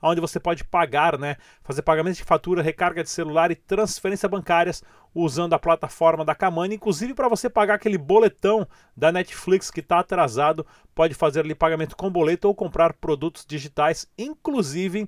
onde 0.00 0.18
você 0.18 0.40
pode 0.40 0.64
pagar, 0.64 1.18
né, 1.18 1.36
fazer 1.62 1.82
pagamento 1.82 2.16
de 2.16 2.24
fatura, 2.24 2.62
recarga 2.62 3.02
de 3.04 3.10
celular 3.10 3.50
e 3.50 3.54
transferência 3.54 4.26
bancárias 4.26 4.82
usando 5.14 5.52
a 5.52 5.58
plataforma 5.58 6.24
da 6.24 6.34
Kamani, 6.34 6.76
inclusive 6.76 7.12
para 7.12 7.28
você 7.28 7.50
pagar 7.50 7.74
aquele 7.74 7.98
boletão 7.98 8.66
da 8.96 9.12
Netflix 9.12 9.70
que 9.70 9.80
está 9.80 9.98
atrasado, 9.98 10.66
pode 10.94 11.12
fazer 11.12 11.40
ali 11.40 11.54
pagamento 11.54 11.94
com 11.94 12.10
boleto 12.10 12.48
ou 12.48 12.54
comprar 12.54 12.94
produtos 12.94 13.44
digitais, 13.44 14.08
inclusive 14.16 15.06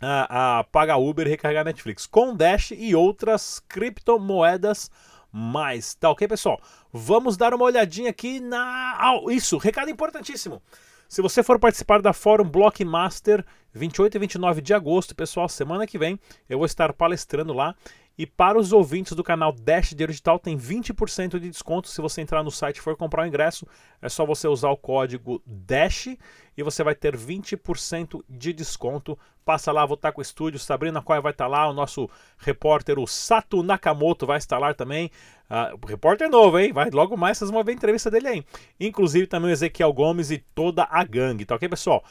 a, 0.00 0.58
a 0.58 0.64
pagar 0.64 0.96
Uber 0.98 1.26
e 1.26 1.30
recarregar 1.30 1.64
Netflix 1.64 2.06
com 2.06 2.34
Dash 2.34 2.72
e 2.72 2.94
outras 2.94 3.60
criptomoedas 3.68 4.90
mais. 5.32 5.94
Tá 5.94 6.10
ok, 6.10 6.26
pessoal? 6.26 6.60
Vamos 6.92 7.36
dar 7.36 7.52
uma 7.54 7.64
olhadinha 7.64 8.10
aqui 8.10 8.40
na. 8.40 8.98
Isso, 9.30 9.58
recado 9.58 9.90
importantíssimo. 9.90 10.62
Se 11.08 11.22
você 11.22 11.42
for 11.42 11.58
participar 11.58 12.02
da 12.02 12.12
Fórum 12.12 12.48
Blockmaster 12.48 13.44
28 13.72 14.16
e 14.16 14.20
29 14.20 14.60
de 14.60 14.74
agosto, 14.74 15.14
pessoal, 15.14 15.48
semana 15.48 15.86
que 15.86 15.98
vem 15.98 16.18
eu 16.48 16.58
vou 16.58 16.66
estar 16.66 16.92
palestrando 16.92 17.52
lá 17.52 17.74
e 18.18 18.26
para 18.26 18.58
os 18.58 18.72
ouvintes 18.72 19.12
do 19.12 19.22
canal 19.22 19.52
Dash 19.52 19.90
Dinheiro 19.90 20.10
Digital 20.10 20.40
tem 20.40 20.58
20% 20.58 21.38
de 21.38 21.48
desconto 21.48 21.88
se 21.88 22.00
você 22.00 22.20
entrar 22.20 22.42
no 22.42 22.50
site 22.50 22.78
e 22.78 22.80
for 22.80 22.96
comprar 22.96 23.22
o 23.22 23.26
ingresso. 23.26 23.64
É 24.02 24.08
só 24.08 24.26
você 24.26 24.48
usar 24.48 24.70
o 24.70 24.76
código 24.76 25.40
DASH 25.46 26.18
e 26.56 26.62
você 26.64 26.82
vai 26.82 26.96
ter 26.96 27.16
20% 27.16 28.24
de 28.28 28.52
desconto. 28.52 29.16
Passa 29.44 29.70
lá, 29.70 29.86
vou 29.86 29.94
estar 29.94 30.10
com 30.10 30.20
o 30.20 30.22
estúdio, 30.22 30.58
Sabrina 30.58 31.00
Coia 31.00 31.20
vai 31.20 31.30
estar 31.30 31.46
lá, 31.46 31.70
o 31.70 31.72
nosso 31.72 32.10
repórter, 32.36 32.98
o 32.98 33.06
Sato 33.06 33.62
Nakamoto, 33.62 34.26
vai 34.26 34.38
estar 34.38 34.58
lá 34.58 34.74
também. 34.74 35.12
Uh, 35.48 35.86
repórter 35.86 36.28
novo, 36.28 36.58
hein? 36.58 36.72
Vai 36.72 36.90
logo 36.90 37.16
mais, 37.16 37.38
vocês 37.38 37.50
vão 37.50 37.62
ver 37.62 37.72
a 37.72 37.74
entrevista 37.76 38.10
dele 38.10 38.28
aí. 38.28 38.44
Inclusive 38.80 39.28
também 39.28 39.50
o 39.50 39.52
Ezequiel 39.52 39.92
Gomes 39.92 40.32
e 40.32 40.38
toda 40.38 40.86
a 40.90 41.04
gangue, 41.04 41.46
tá 41.46 41.54
ok, 41.54 41.68
pessoal? 41.68 42.04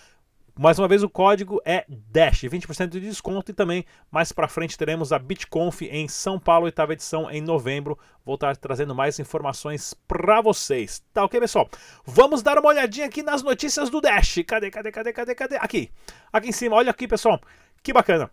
Mais 0.60 0.80
uma 0.80 0.88
vez 0.88 1.04
o 1.04 1.10
código 1.10 1.62
é 1.64 1.86
DASH, 1.88 2.46
20% 2.46 2.88
de 2.88 3.00
desconto 3.00 3.52
e 3.52 3.54
também 3.54 3.86
mais 4.10 4.32
para 4.32 4.48
frente 4.48 4.76
teremos 4.76 5.14
a 5.14 5.20
BitConf 5.20 5.84
em 5.84 6.08
São 6.08 6.40
Paulo, 6.40 6.66
oitava 6.66 6.94
edição 6.94 7.30
em 7.30 7.42
novembro. 7.42 7.96
Vou 8.26 8.34
estar 8.34 8.58
trazendo 8.58 8.96
mais 8.96 9.20
informações 9.20 9.94
para 10.08 10.42
vocês. 10.42 11.04
Tá 11.14 11.24
ok, 11.24 11.40
pessoal? 11.40 11.70
Vamos 12.04 12.42
dar 12.42 12.58
uma 12.58 12.70
olhadinha 12.70 13.06
aqui 13.06 13.22
nas 13.22 13.44
notícias 13.44 13.92
do 13.92 14.02
Dash. 14.02 14.40
Cadê, 14.48 14.72
cadê, 14.72 14.92
cadê, 14.92 15.14
cadê, 15.14 15.36
cadê? 15.36 15.56
Aqui. 15.58 15.92
Aqui 16.34 16.50
em 16.50 16.52
cima, 16.52 16.76
olha 16.76 16.90
aqui, 16.90 17.08
pessoal. 17.08 17.40
Que 17.84 17.94
bacana, 17.94 18.32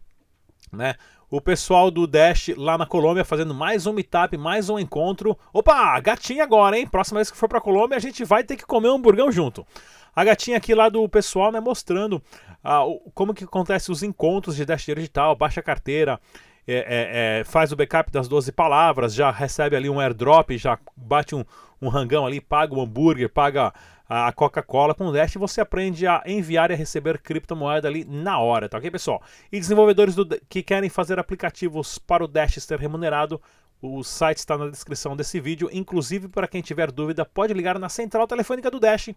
né? 0.72 0.94
O 1.34 1.40
pessoal 1.40 1.90
do 1.90 2.06
Dash 2.06 2.50
lá 2.56 2.78
na 2.78 2.86
Colômbia 2.86 3.24
fazendo 3.24 3.52
mais 3.52 3.88
um 3.88 3.92
meetup, 3.92 4.36
mais 4.36 4.70
um 4.70 4.78
encontro. 4.78 5.36
Opa, 5.52 5.98
gatinha 5.98 6.44
agora, 6.44 6.78
hein? 6.78 6.86
Próxima 6.86 7.18
vez 7.18 7.28
que 7.28 7.36
for 7.36 7.48
para 7.48 7.60
Colômbia, 7.60 7.96
a 7.96 8.00
gente 8.00 8.22
vai 8.22 8.44
ter 8.44 8.54
que 8.54 8.64
comer 8.64 8.88
um 8.88 8.94
hamburgão 8.94 9.32
junto. 9.32 9.66
A 10.14 10.22
gatinha 10.22 10.56
aqui 10.58 10.76
lá 10.76 10.88
do 10.88 11.08
pessoal, 11.08 11.50
né, 11.50 11.58
mostrando 11.58 12.22
ah, 12.62 12.84
como 13.16 13.34
que 13.34 13.42
acontece 13.42 13.90
os 13.90 14.04
encontros 14.04 14.54
de 14.54 14.64
Dash 14.64 14.84
Digital, 14.84 15.34
baixa 15.34 15.60
carteira, 15.60 16.20
é, 16.68 16.76
é, 16.76 17.40
é, 17.40 17.44
faz 17.44 17.72
o 17.72 17.76
backup 17.76 18.12
das 18.12 18.28
12 18.28 18.52
palavras, 18.52 19.12
já 19.12 19.32
recebe 19.32 19.74
ali 19.74 19.90
um 19.90 19.98
airdrop, 19.98 20.56
já 20.56 20.78
bate 20.96 21.34
um, 21.34 21.44
um 21.82 21.88
rangão 21.88 22.24
ali, 22.24 22.40
paga 22.40 22.76
o 22.76 22.80
hambúrguer, 22.80 23.28
paga 23.28 23.74
a 24.08 24.32
Coca-Cola 24.32 24.94
com 24.94 25.06
o 25.06 25.12
Dash 25.12 25.34
você 25.34 25.60
aprende 25.60 26.06
a 26.06 26.22
enviar 26.26 26.70
e 26.70 26.74
a 26.74 26.76
receber 26.76 27.18
criptomoeda 27.18 27.88
ali 27.88 28.04
na 28.04 28.38
hora, 28.38 28.68
tá 28.68 28.78
ok, 28.78 28.90
pessoal? 28.90 29.22
E 29.50 29.58
desenvolvedores 29.58 30.14
do, 30.14 30.26
que 30.48 30.62
querem 30.62 30.90
fazer 30.90 31.18
aplicativos 31.18 31.98
para 31.98 32.24
o 32.24 32.28
Dash 32.28 32.54
ser 32.54 32.78
remunerado, 32.78 33.40
o 33.80 34.02
site 34.02 34.38
está 34.38 34.56
na 34.56 34.68
descrição 34.68 35.16
desse 35.16 35.40
vídeo. 35.40 35.68
Inclusive, 35.72 36.28
para 36.28 36.48
quem 36.48 36.62
tiver 36.62 36.90
dúvida, 36.90 37.24
pode 37.24 37.52
ligar 37.52 37.78
na 37.78 37.88
central 37.88 38.26
telefônica 38.26 38.70
do 38.70 38.80
Dash 38.80 39.10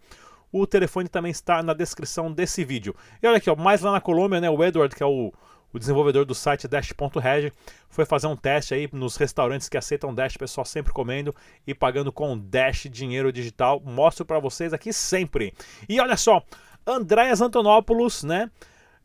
o 0.52 0.66
telefone 0.66 1.10
também 1.10 1.32
está 1.32 1.62
na 1.62 1.74
descrição 1.74 2.32
desse 2.32 2.64
vídeo. 2.64 2.96
E 3.22 3.28
olha 3.28 3.38
aqui, 3.38 3.50
ó, 3.50 3.56
mais 3.56 3.82
lá 3.82 3.92
na 3.92 4.02
Colômbia, 4.02 4.40
né, 4.40 4.50
o 4.50 4.64
Edward, 4.64 4.96
que 4.96 5.04
é 5.04 5.06
o, 5.06 5.34
o 5.74 5.80
desenvolvedor 5.80 6.26
do 6.26 6.34
site 6.34 6.68
Dash.reg, 6.68 7.52
foi 7.90 8.06
fazer 8.06 8.28
um 8.28 8.36
teste 8.36 8.74
aí 8.74 8.90
nos 8.92 9.18
restaurantes 9.18 9.68
que 9.68 9.78
aceitam 9.78 10.14
Dash, 10.14 10.38
pessoal 10.38 10.66
sempre 10.66 10.94
comendo 10.94 11.36
e 11.66 11.74
pagando 11.74 12.12
com 12.12 12.38
Dash 12.38 12.88
dinheiro 12.90 13.32
digital. 13.32 13.82
Mostro 13.84 14.26
para 14.26 14.40
vocês 14.40 14.74
aqui 14.74 14.94
sempre. 14.94 15.54
E 15.88 16.00
olha 16.00 16.18
só, 16.18 16.42
Andréas 16.86 17.42
Antonopoulos, 17.42 18.24
né, 18.24 18.50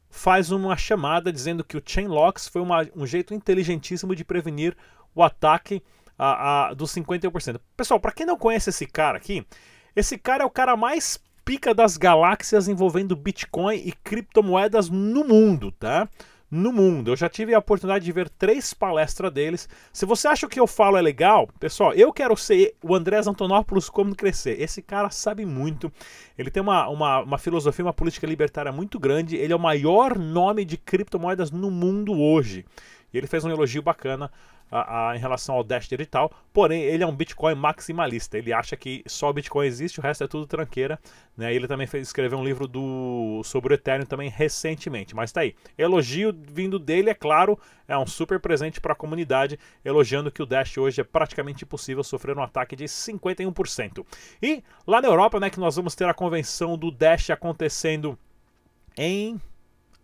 faz 0.08 0.50
uma 0.50 0.76
chamada 0.76 1.32
dizendo 1.32 1.64
que 1.64 1.76
o 1.76 1.82
Chainlocks 1.84 2.46
foi 2.46 2.60
uma, 2.62 2.86
um 2.94 3.06
jeito 3.06 3.34
inteligentíssimo 3.34 4.14
de 4.14 4.24
prevenir 4.24 4.76
o 5.14 5.22
ataque 5.22 5.82
a, 6.18 6.68
a, 6.68 6.74
dos 6.74 6.94
51%. 6.94 7.58
Pessoal, 7.76 7.98
para 7.98 8.12
quem 8.12 8.26
não 8.26 8.36
conhece 8.36 8.70
esse 8.70 8.86
cara 8.86 9.18
aqui, 9.18 9.44
esse 9.96 10.16
cara 10.16 10.44
é 10.44 10.46
o 10.46 10.50
cara 10.50 10.76
mais 10.76 11.18
pica 11.44 11.74
das 11.74 11.96
galáxias 11.96 12.68
envolvendo 12.68 13.16
Bitcoin 13.16 13.76
e 13.76 13.92
criptomoedas 13.92 14.88
no 14.88 15.24
mundo, 15.24 15.72
tá? 15.72 16.08
No 16.54 16.70
mundo. 16.70 17.12
Eu 17.12 17.16
já 17.16 17.30
tive 17.30 17.54
a 17.54 17.58
oportunidade 17.58 18.04
de 18.04 18.12
ver 18.12 18.28
três 18.28 18.74
palestras 18.74 19.32
deles. 19.32 19.66
Se 19.90 20.04
você 20.04 20.28
acha 20.28 20.46
que 20.46 20.60
eu 20.60 20.66
falo 20.66 20.98
é 20.98 21.00
legal, 21.00 21.48
pessoal, 21.58 21.94
eu 21.94 22.12
quero 22.12 22.36
ser 22.36 22.74
o 22.82 22.94
Andrés 22.94 23.26
Antonopoulos 23.26 23.88
como 23.88 24.14
crescer. 24.14 24.60
Esse 24.60 24.82
cara 24.82 25.08
sabe 25.08 25.46
muito. 25.46 25.90
Ele 26.36 26.50
tem 26.50 26.62
uma, 26.62 26.90
uma, 26.90 27.20
uma 27.20 27.38
filosofia, 27.38 27.86
uma 27.86 27.94
política 27.94 28.26
libertária 28.26 28.70
muito 28.70 29.00
grande. 29.00 29.34
Ele 29.34 29.50
é 29.50 29.56
o 29.56 29.58
maior 29.58 30.18
nome 30.18 30.66
de 30.66 30.76
criptomoedas 30.76 31.50
no 31.50 31.70
mundo 31.70 32.12
hoje. 32.20 32.66
E 33.14 33.16
ele 33.16 33.26
fez 33.26 33.46
um 33.46 33.50
elogio 33.50 33.80
bacana 33.80 34.30
a, 34.72 35.10
a, 35.10 35.16
em 35.16 35.18
relação 35.18 35.54
ao 35.54 35.62
Dash 35.62 35.92
e 35.92 36.06
tal. 36.06 36.32
Porém, 36.50 36.82
ele 36.82 37.04
é 37.04 37.06
um 37.06 37.14
Bitcoin 37.14 37.54
maximalista. 37.54 38.38
Ele 38.38 38.52
acha 38.52 38.74
que 38.74 39.04
só 39.06 39.28
o 39.28 39.32
Bitcoin 39.32 39.66
existe, 39.66 40.00
o 40.00 40.02
resto 40.02 40.24
é 40.24 40.26
tudo 40.26 40.46
tranqueira. 40.46 40.98
Né? 41.36 41.54
Ele 41.54 41.68
também 41.68 41.86
fez, 41.86 42.08
escreveu 42.08 42.38
um 42.38 42.44
livro 42.44 42.66
do, 42.66 43.42
sobre 43.44 43.74
o 43.74 43.76
Ethereum 43.76 44.06
também 44.06 44.30
recentemente. 44.30 45.14
Mas 45.14 45.30
tá 45.30 45.42
aí. 45.42 45.54
Elogio 45.76 46.34
vindo 46.34 46.78
dele, 46.78 47.10
é 47.10 47.14
claro, 47.14 47.58
é 47.86 47.96
um 47.96 48.06
super 48.06 48.40
presente 48.40 48.80
para 48.80 48.94
a 48.94 48.96
comunidade, 48.96 49.58
elogiando 49.84 50.32
que 50.32 50.42
o 50.42 50.46
Dash 50.46 50.78
hoje 50.78 51.02
é 51.02 51.04
praticamente 51.04 51.64
impossível 51.64 52.02
sofrer 52.02 52.36
um 52.38 52.42
ataque 52.42 52.74
de 52.74 52.84
51%. 52.84 54.06
E 54.42 54.64
lá 54.86 55.02
na 55.02 55.08
Europa, 55.08 55.38
né, 55.38 55.50
que 55.50 55.60
nós 55.60 55.76
vamos 55.76 55.94
ter 55.94 56.08
a 56.08 56.14
convenção 56.14 56.78
do 56.78 56.90
Dash 56.90 57.28
acontecendo 57.28 58.18
em 58.96 59.38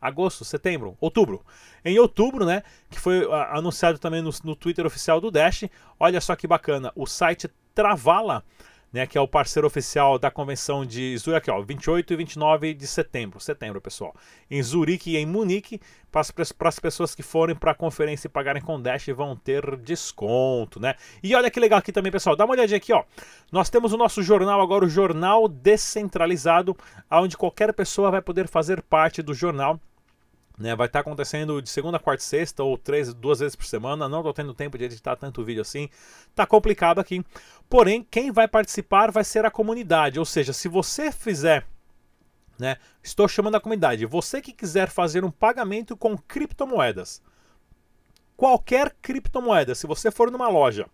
agosto, 0.01 0.45
setembro, 0.45 0.97
outubro. 1.01 1.45
Em 1.85 1.99
outubro, 1.99 2.45
né, 2.45 2.63
que 2.91 2.99
foi 2.99 3.25
uh, 3.25 3.33
anunciado 3.51 3.99
também 3.99 4.23
no, 4.23 4.31
no, 4.45 4.57
Twitter 4.57 4.87
oficial 4.87 5.21
do 5.21 5.31
Dash, 5.31 5.65
olha 5.99 6.21
só 6.21 6.37
que 6.37 6.47
bacana, 6.47 6.93
o 6.95 7.07
site 7.07 7.51
Travala, 7.75 8.45
né, 8.93 9.07
que 9.07 9.19
é 9.19 9.21
o 9.21 9.29
parceiro 9.29 9.67
oficial 9.67 10.19
da 10.19 10.31
convenção 10.31 10.85
de 10.85 11.17
Zurique, 11.19 11.51
ó, 11.51 11.61
28 11.61 12.13
e 12.13 12.17
29 12.17 12.75
de 12.75 12.87
setembro, 12.87 13.41
setembro, 13.41 13.81
pessoal, 13.81 14.15
em 14.51 14.63
Zurique 14.63 15.11
e 15.11 15.17
em 15.17 15.27
Munique, 15.27 15.81
para 16.11 16.69
as 16.69 16.79
pessoas 16.79 17.15
que 17.15 17.23
forem 17.23 17.55
para 17.55 17.73
a 17.73 17.75
conferência 17.75 18.29
e 18.29 18.31
pagarem 18.31 18.63
com 18.63 18.81
Dash 18.81 19.07
vão 19.09 19.37
ter 19.37 19.77
desconto, 19.77 20.81
né? 20.81 20.95
E 21.23 21.35
olha 21.35 21.51
que 21.51 21.61
legal 21.61 21.79
aqui 21.79 21.93
também, 21.93 22.11
pessoal, 22.11 22.35
dá 22.35 22.45
uma 22.45 22.55
olhadinha 22.55 22.79
aqui, 22.79 22.93
ó. 22.93 23.05
Nós 23.53 23.69
temos 23.69 23.93
o 23.93 23.97
nosso 23.97 24.23
jornal 24.23 24.61
agora, 24.61 24.85
o 24.85 24.89
Jornal 24.89 25.47
Descentralizado, 25.49 26.77
onde 27.11 27.37
qualquer 27.37 27.73
pessoa 27.75 28.11
vai 28.11 28.23
poder 28.23 28.49
fazer 28.49 28.83
parte 28.83 29.23
do 29.23 29.35
jornal 29.35 29.79
né, 30.59 30.75
vai 30.75 30.87
estar 30.87 30.99
tá 30.99 31.01
acontecendo 31.01 31.63
de 31.63 31.71
segunda, 31.71 31.99
quarta 31.99 32.23
e 32.23 32.27
sexta 32.27 32.65
ou 32.65 32.77
três, 32.77 33.15
duas 33.15 33.39
vezes 33.39 33.55
por 33.55 33.65
semana. 33.65 34.09
Não 34.09 34.19
estou 34.19 34.35
tendo 34.35 34.53
tempo 34.53 34.77
de 34.77 34.85
editar 34.85 35.15
tanto 35.15 35.45
vídeo 35.45 35.63
assim. 35.63 35.89
Tá 36.35 36.47
complicado 36.47 36.99
aqui. 36.99 37.25
Porém, 37.69 38.07
quem 38.11 38.31
vai 38.31 38.49
participar 38.49 39.11
vai 39.11 39.25
ser 39.25 39.45
a 39.45 39.51
comunidade. 39.51 40.19
Ou 40.19 40.25
seja, 40.25 40.53
se 40.53 40.69
você 40.69 41.13
fizer, 41.13 41.67
né, 42.59 42.77
estou 43.03 43.29
chamando 43.29 43.57
a 43.57 43.61
comunidade. 43.61 44.07
Você 44.07 44.41
que 44.41 44.53
quiser 44.53 44.89
fazer 44.89 45.25
um 45.25 45.31
pagamento 45.31 45.97
com 45.97 46.17
criptomoedas, 46.17 47.23
qualquer 48.37 48.95
criptomoeda, 49.03 49.75
se 49.75 49.87
você 49.87 50.11
for 50.11 50.31
numa 50.31 50.49
loja, 50.49 50.87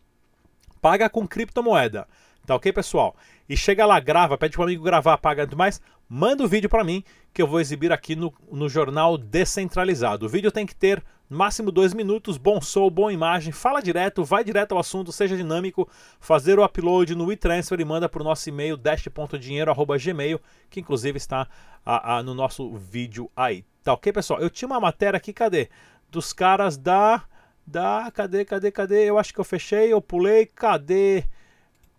paga 0.81 1.09
com 1.09 1.27
criptomoeda. 1.27 2.07
Tá 2.47 2.55
ok, 2.55 2.73
pessoal? 2.73 3.17
E 3.49 3.57
chega 3.57 3.87
lá, 3.87 3.99
grava, 4.01 4.37
pede 4.37 4.55
para 4.55 4.61
o 4.61 4.65
amigo 4.65 4.85
gravar, 4.85 5.17
paga 5.17 5.47
tudo 5.47 5.57
mais, 5.57 5.81
manda 6.09 6.45
o 6.45 6.49
vídeo 6.49 6.69
para 6.69 6.85
mim 6.85 7.03
que 7.33 7.41
eu 7.41 7.47
vou 7.47 7.61
exibir 7.61 7.91
aqui 7.91 8.15
no, 8.15 8.33
no 8.53 8.69
jornal 8.69 9.17
descentralizado. 9.17 10.27
O 10.27 10.29
vídeo 10.29 10.53
tem 10.53 10.67
que 10.67 10.75
ter 10.75 11.03
máximo 11.29 11.73
dois 11.73 11.95
minutos, 11.95 12.37
bom 12.37 12.61
som, 12.61 12.89
boa 12.91 13.13
imagem, 13.13 13.53
fala 13.53 13.81
direto, 13.81 14.25
vai 14.25 14.45
direto 14.45 14.73
ao 14.73 14.79
assunto, 14.79 15.13
seja 15.13 15.37
dinâmico, 15.37 15.89
fazer 16.21 16.59
o 16.59 16.65
upload 16.65 17.15
no 17.15 17.27
WeTransfer 17.27 17.81
e 17.81 17.85
manda 17.85 18.09
para 18.09 18.21
o 18.21 18.25
nosso 18.25 18.49
e-mail 18.49 18.77
dash.dinheiro.gmail, 18.77 20.41
que 20.71 20.81
inclusive 20.81 21.17
está 21.17 21.49
a, 21.85 22.17
a, 22.17 22.23
no 22.23 22.35
nosso 22.35 22.75
vídeo 22.77 23.31
aí. 23.37 23.65
Tá 23.83 23.93
ok, 23.93 24.13
pessoal? 24.13 24.41
Eu 24.41 24.51
tinha 24.51 24.67
uma 24.67 24.81
matéria 24.81 25.17
aqui, 25.17 25.33
cadê? 25.33 25.69
Dos 26.11 26.33
caras 26.33 26.77
da... 26.77 27.23
Da... 27.67 28.11
Cadê, 28.13 28.45
cadê, 28.45 28.71
cadê? 28.71 29.05
Eu 29.05 29.19
acho 29.19 29.33
que 29.33 29.41
eu 29.41 29.45
fechei, 29.45 29.93
eu 29.93 30.01
pulei, 30.01 30.47
cadê? 30.47 31.25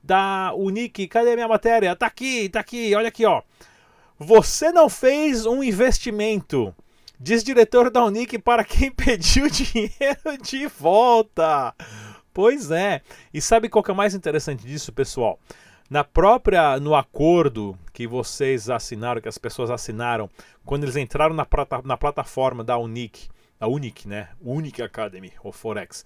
da 0.05 0.53
Unique. 0.53 1.08
Cadê 1.08 1.36
minha 1.36 1.48
matéria? 1.48 1.96
Tá 1.96 2.05
aqui, 2.05 2.48
tá 2.48 2.60
aqui, 2.60 2.94
olha 2.96 3.08
aqui, 3.08 3.25
ó. 3.25 3.41
Você 4.17 4.72
não 4.72 4.88
fez 4.88 5.46
um 5.46 5.63
investimento. 5.63 6.74
Diz 7.19 7.43
diretor 7.43 7.89
da 7.89 8.03
Unique 8.03 8.38
para 8.38 8.63
quem 8.63 8.91
pediu 8.95 9.50
dinheiro 9.50 10.38
de 10.41 10.67
volta. 10.67 11.74
Pois 12.34 12.69
é. 12.72 13.01
E 13.34 13.41
sabe 13.41 13.69
qual 13.69 13.84
que 13.84 13.91
é 13.91 13.93
mais 13.93 14.13
interessante 14.13 14.65
disso, 14.65 14.91
pessoal? 14.91 15.39
Na 15.89 16.03
própria 16.03 16.79
no 16.79 16.95
acordo 16.95 17.77
que 17.93 18.07
vocês 18.07 18.69
assinaram, 18.69 19.22
que 19.22 19.29
as 19.29 19.38
pessoas 19.38 19.69
assinaram, 19.69 20.29
quando 20.65 20.84
eles 20.84 20.95
entraram 20.95 21.34
na, 21.36 21.45
plata, 21.45 21.81
na 21.86 21.95
plataforma 21.95 22.63
da 22.63 22.77
Unique, 22.77 23.29
da 23.60 23.67
Unique, 23.67 24.07
né? 24.07 24.29
Unique 24.41 24.81
Academy 24.81 25.31
ou 25.43 25.51
Forex. 25.51 26.03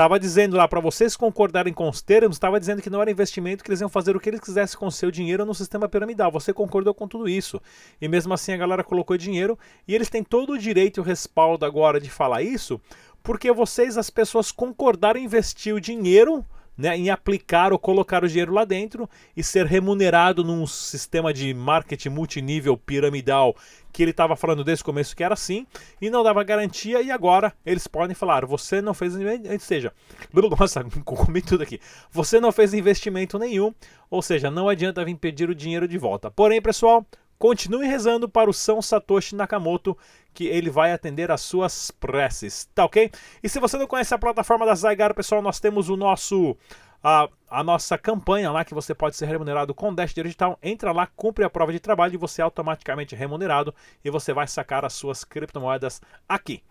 Tava 0.00 0.18
dizendo 0.18 0.56
lá 0.56 0.66
para 0.66 0.80
vocês 0.80 1.14
concordarem 1.14 1.74
com 1.74 1.86
os 1.86 2.00
termos, 2.00 2.36
estava 2.36 2.58
dizendo 2.58 2.80
que 2.80 2.88
não 2.88 3.02
era 3.02 3.10
investimento, 3.10 3.62
que 3.62 3.68
eles 3.68 3.82
iam 3.82 3.88
fazer 3.90 4.16
o 4.16 4.18
que 4.18 4.30
eles 4.30 4.40
quisessem 4.40 4.78
com 4.78 4.90
seu 4.90 5.10
dinheiro 5.10 5.44
no 5.44 5.54
sistema 5.54 5.90
piramidal. 5.90 6.32
Você 6.32 6.54
concordou 6.54 6.94
com 6.94 7.06
tudo 7.06 7.28
isso. 7.28 7.60
E 8.00 8.08
mesmo 8.08 8.32
assim 8.32 8.54
a 8.54 8.56
galera 8.56 8.82
colocou 8.82 9.18
dinheiro 9.18 9.58
e 9.86 9.94
eles 9.94 10.08
têm 10.08 10.24
todo 10.24 10.54
o 10.54 10.58
direito 10.58 10.96
e 10.96 11.00
o 11.02 11.04
respaldo 11.04 11.66
agora 11.66 12.00
de 12.00 12.08
falar 12.08 12.40
isso, 12.40 12.80
porque 13.22 13.52
vocês, 13.52 13.98
as 13.98 14.08
pessoas, 14.08 14.50
concordaram 14.50 15.20
em 15.20 15.24
investir 15.24 15.74
o 15.74 15.78
dinheiro 15.78 16.46
né, 16.76 16.96
em 16.96 17.10
aplicar 17.10 17.72
ou 17.72 17.78
colocar 17.78 18.24
o 18.24 18.28
dinheiro 18.28 18.52
lá 18.52 18.64
dentro 18.64 19.08
e 19.36 19.42
ser 19.42 19.66
remunerado 19.66 20.42
num 20.42 20.66
sistema 20.66 21.32
de 21.32 21.52
marketing 21.52 22.08
multinível 22.08 22.76
piramidal 22.76 23.54
que 23.92 24.02
ele 24.02 24.12
estava 24.12 24.36
falando 24.36 24.64
desde 24.64 24.82
o 24.82 24.84
começo 24.84 25.14
que 25.14 25.22
era 25.22 25.34
assim 25.34 25.66
e 26.00 26.08
não 26.08 26.22
dava 26.22 26.42
garantia 26.44 27.02
e 27.02 27.10
agora 27.10 27.52
eles 27.66 27.86
podem 27.86 28.14
falar 28.14 28.46
você 28.46 28.80
não 28.80 28.94
fez 28.94 29.14
seja 29.58 29.92
nossa 30.58 30.84
comi 31.04 31.42
tudo 31.42 31.62
aqui. 31.62 31.80
Você 32.10 32.40
não 32.40 32.52
fez 32.52 32.72
investimento 32.72 33.38
nenhum 33.38 33.74
ou 34.08 34.22
seja 34.22 34.50
não 34.50 34.68
adianta 34.68 35.04
vir 35.04 35.16
pedir 35.16 35.50
o 35.50 35.54
dinheiro 35.54 35.86
de 35.86 35.98
volta. 35.98 36.30
Porém 36.30 36.62
pessoal 36.62 37.04
Continue 37.40 37.86
rezando 37.86 38.28
para 38.28 38.50
o 38.50 38.52
São 38.52 38.82
Satoshi 38.82 39.34
Nakamoto, 39.34 39.96
que 40.34 40.46
ele 40.46 40.68
vai 40.68 40.92
atender 40.92 41.30
as 41.30 41.40
suas 41.40 41.90
preces, 41.90 42.68
tá 42.74 42.84
ok? 42.84 43.10
E 43.42 43.48
se 43.48 43.58
você 43.58 43.78
não 43.78 43.86
conhece 43.86 44.12
a 44.12 44.18
plataforma 44.18 44.66
da 44.66 44.74
Zygar, 44.74 45.14
pessoal, 45.14 45.40
nós 45.40 45.58
temos 45.58 45.88
o 45.88 45.96
nosso 45.96 46.54
a, 47.02 47.30
a, 47.48 47.64
nossa 47.64 47.96
campanha 47.96 48.50
lá 48.50 48.62
que 48.62 48.74
você 48.74 48.94
pode 48.94 49.16
ser 49.16 49.24
remunerado 49.24 49.74
com 49.74 49.94
Dash 49.94 50.12
Digital. 50.12 50.58
Entra 50.62 50.92
lá, 50.92 51.06
cumpre 51.06 51.42
a 51.42 51.48
prova 51.48 51.72
de 51.72 51.80
trabalho 51.80 52.12
e 52.12 52.18
você 52.18 52.42
é 52.42 52.44
automaticamente 52.44 53.16
remunerado 53.16 53.74
e 54.04 54.10
você 54.10 54.34
vai 54.34 54.46
sacar 54.46 54.84
as 54.84 54.92
suas 54.92 55.24
criptomoedas 55.24 56.02
aqui 56.28 56.62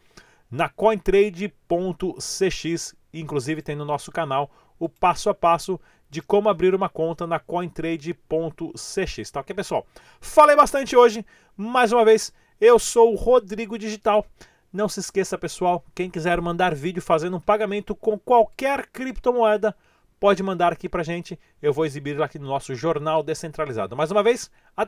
na 0.52 0.70
cointrade.cx, 0.70 2.96
inclusive 3.12 3.64
tem 3.64 3.76
no 3.76 3.86
nosso 3.86 4.12
canal 4.12 4.52
o 4.78 4.88
passo 4.88 5.32
a 5.32 5.34
passo 5.34 5.82
de 6.10 6.22
como 6.22 6.50
abrir 6.50 6.74
uma 6.74 6.90
conta 6.90 7.28
na 7.28 7.40
cointrade.cx, 7.40 9.32
tá 9.32 9.40
ok, 9.42 9.56
pessoal? 9.56 9.86
Falei 10.20 10.56
bastante 10.56 10.96
hoje, 10.96 11.26
mais 11.56 11.92
uma 11.92 12.04
vez, 12.04 12.34
eu 12.60 12.80
sou 12.80 13.14
o 13.14 13.16
Rodrigo 13.16 13.78
Digital. 13.78 14.26
Não 14.72 14.90
se 14.90 15.00
esqueça, 15.00 15.38
pessoal, 15.38 15.84
quem 15.96 16.10
quiser 16.10 16.40
mandar 16.42 16.76
vídeo 16.76 17.02
fazendo 17.02 17.38
um 17.38 17.42
pagamento 17.42 17.96
com 17.96 18.18
qualquer 18.20 18.88
criptomoeda, 18.88 19.76
pode 20.20 20.44
mandar 20.44 20.74
aqui 20.74 20.90
pra 20.90 21.02
gente. 21.02 21.40
Eu 21.62 21.74
vou 21.74 21.86
exibir 21.86 22.22
aqui 22.22 22.38
no 22.38 22.48
nosso 22.48 22.76
jornal 22.76 23.24
descentralizado. 23.24 23.96
Mais 23.96 24.12
uma 24.12 24.22
vez, 24.22 24.52
até 24.76 24.88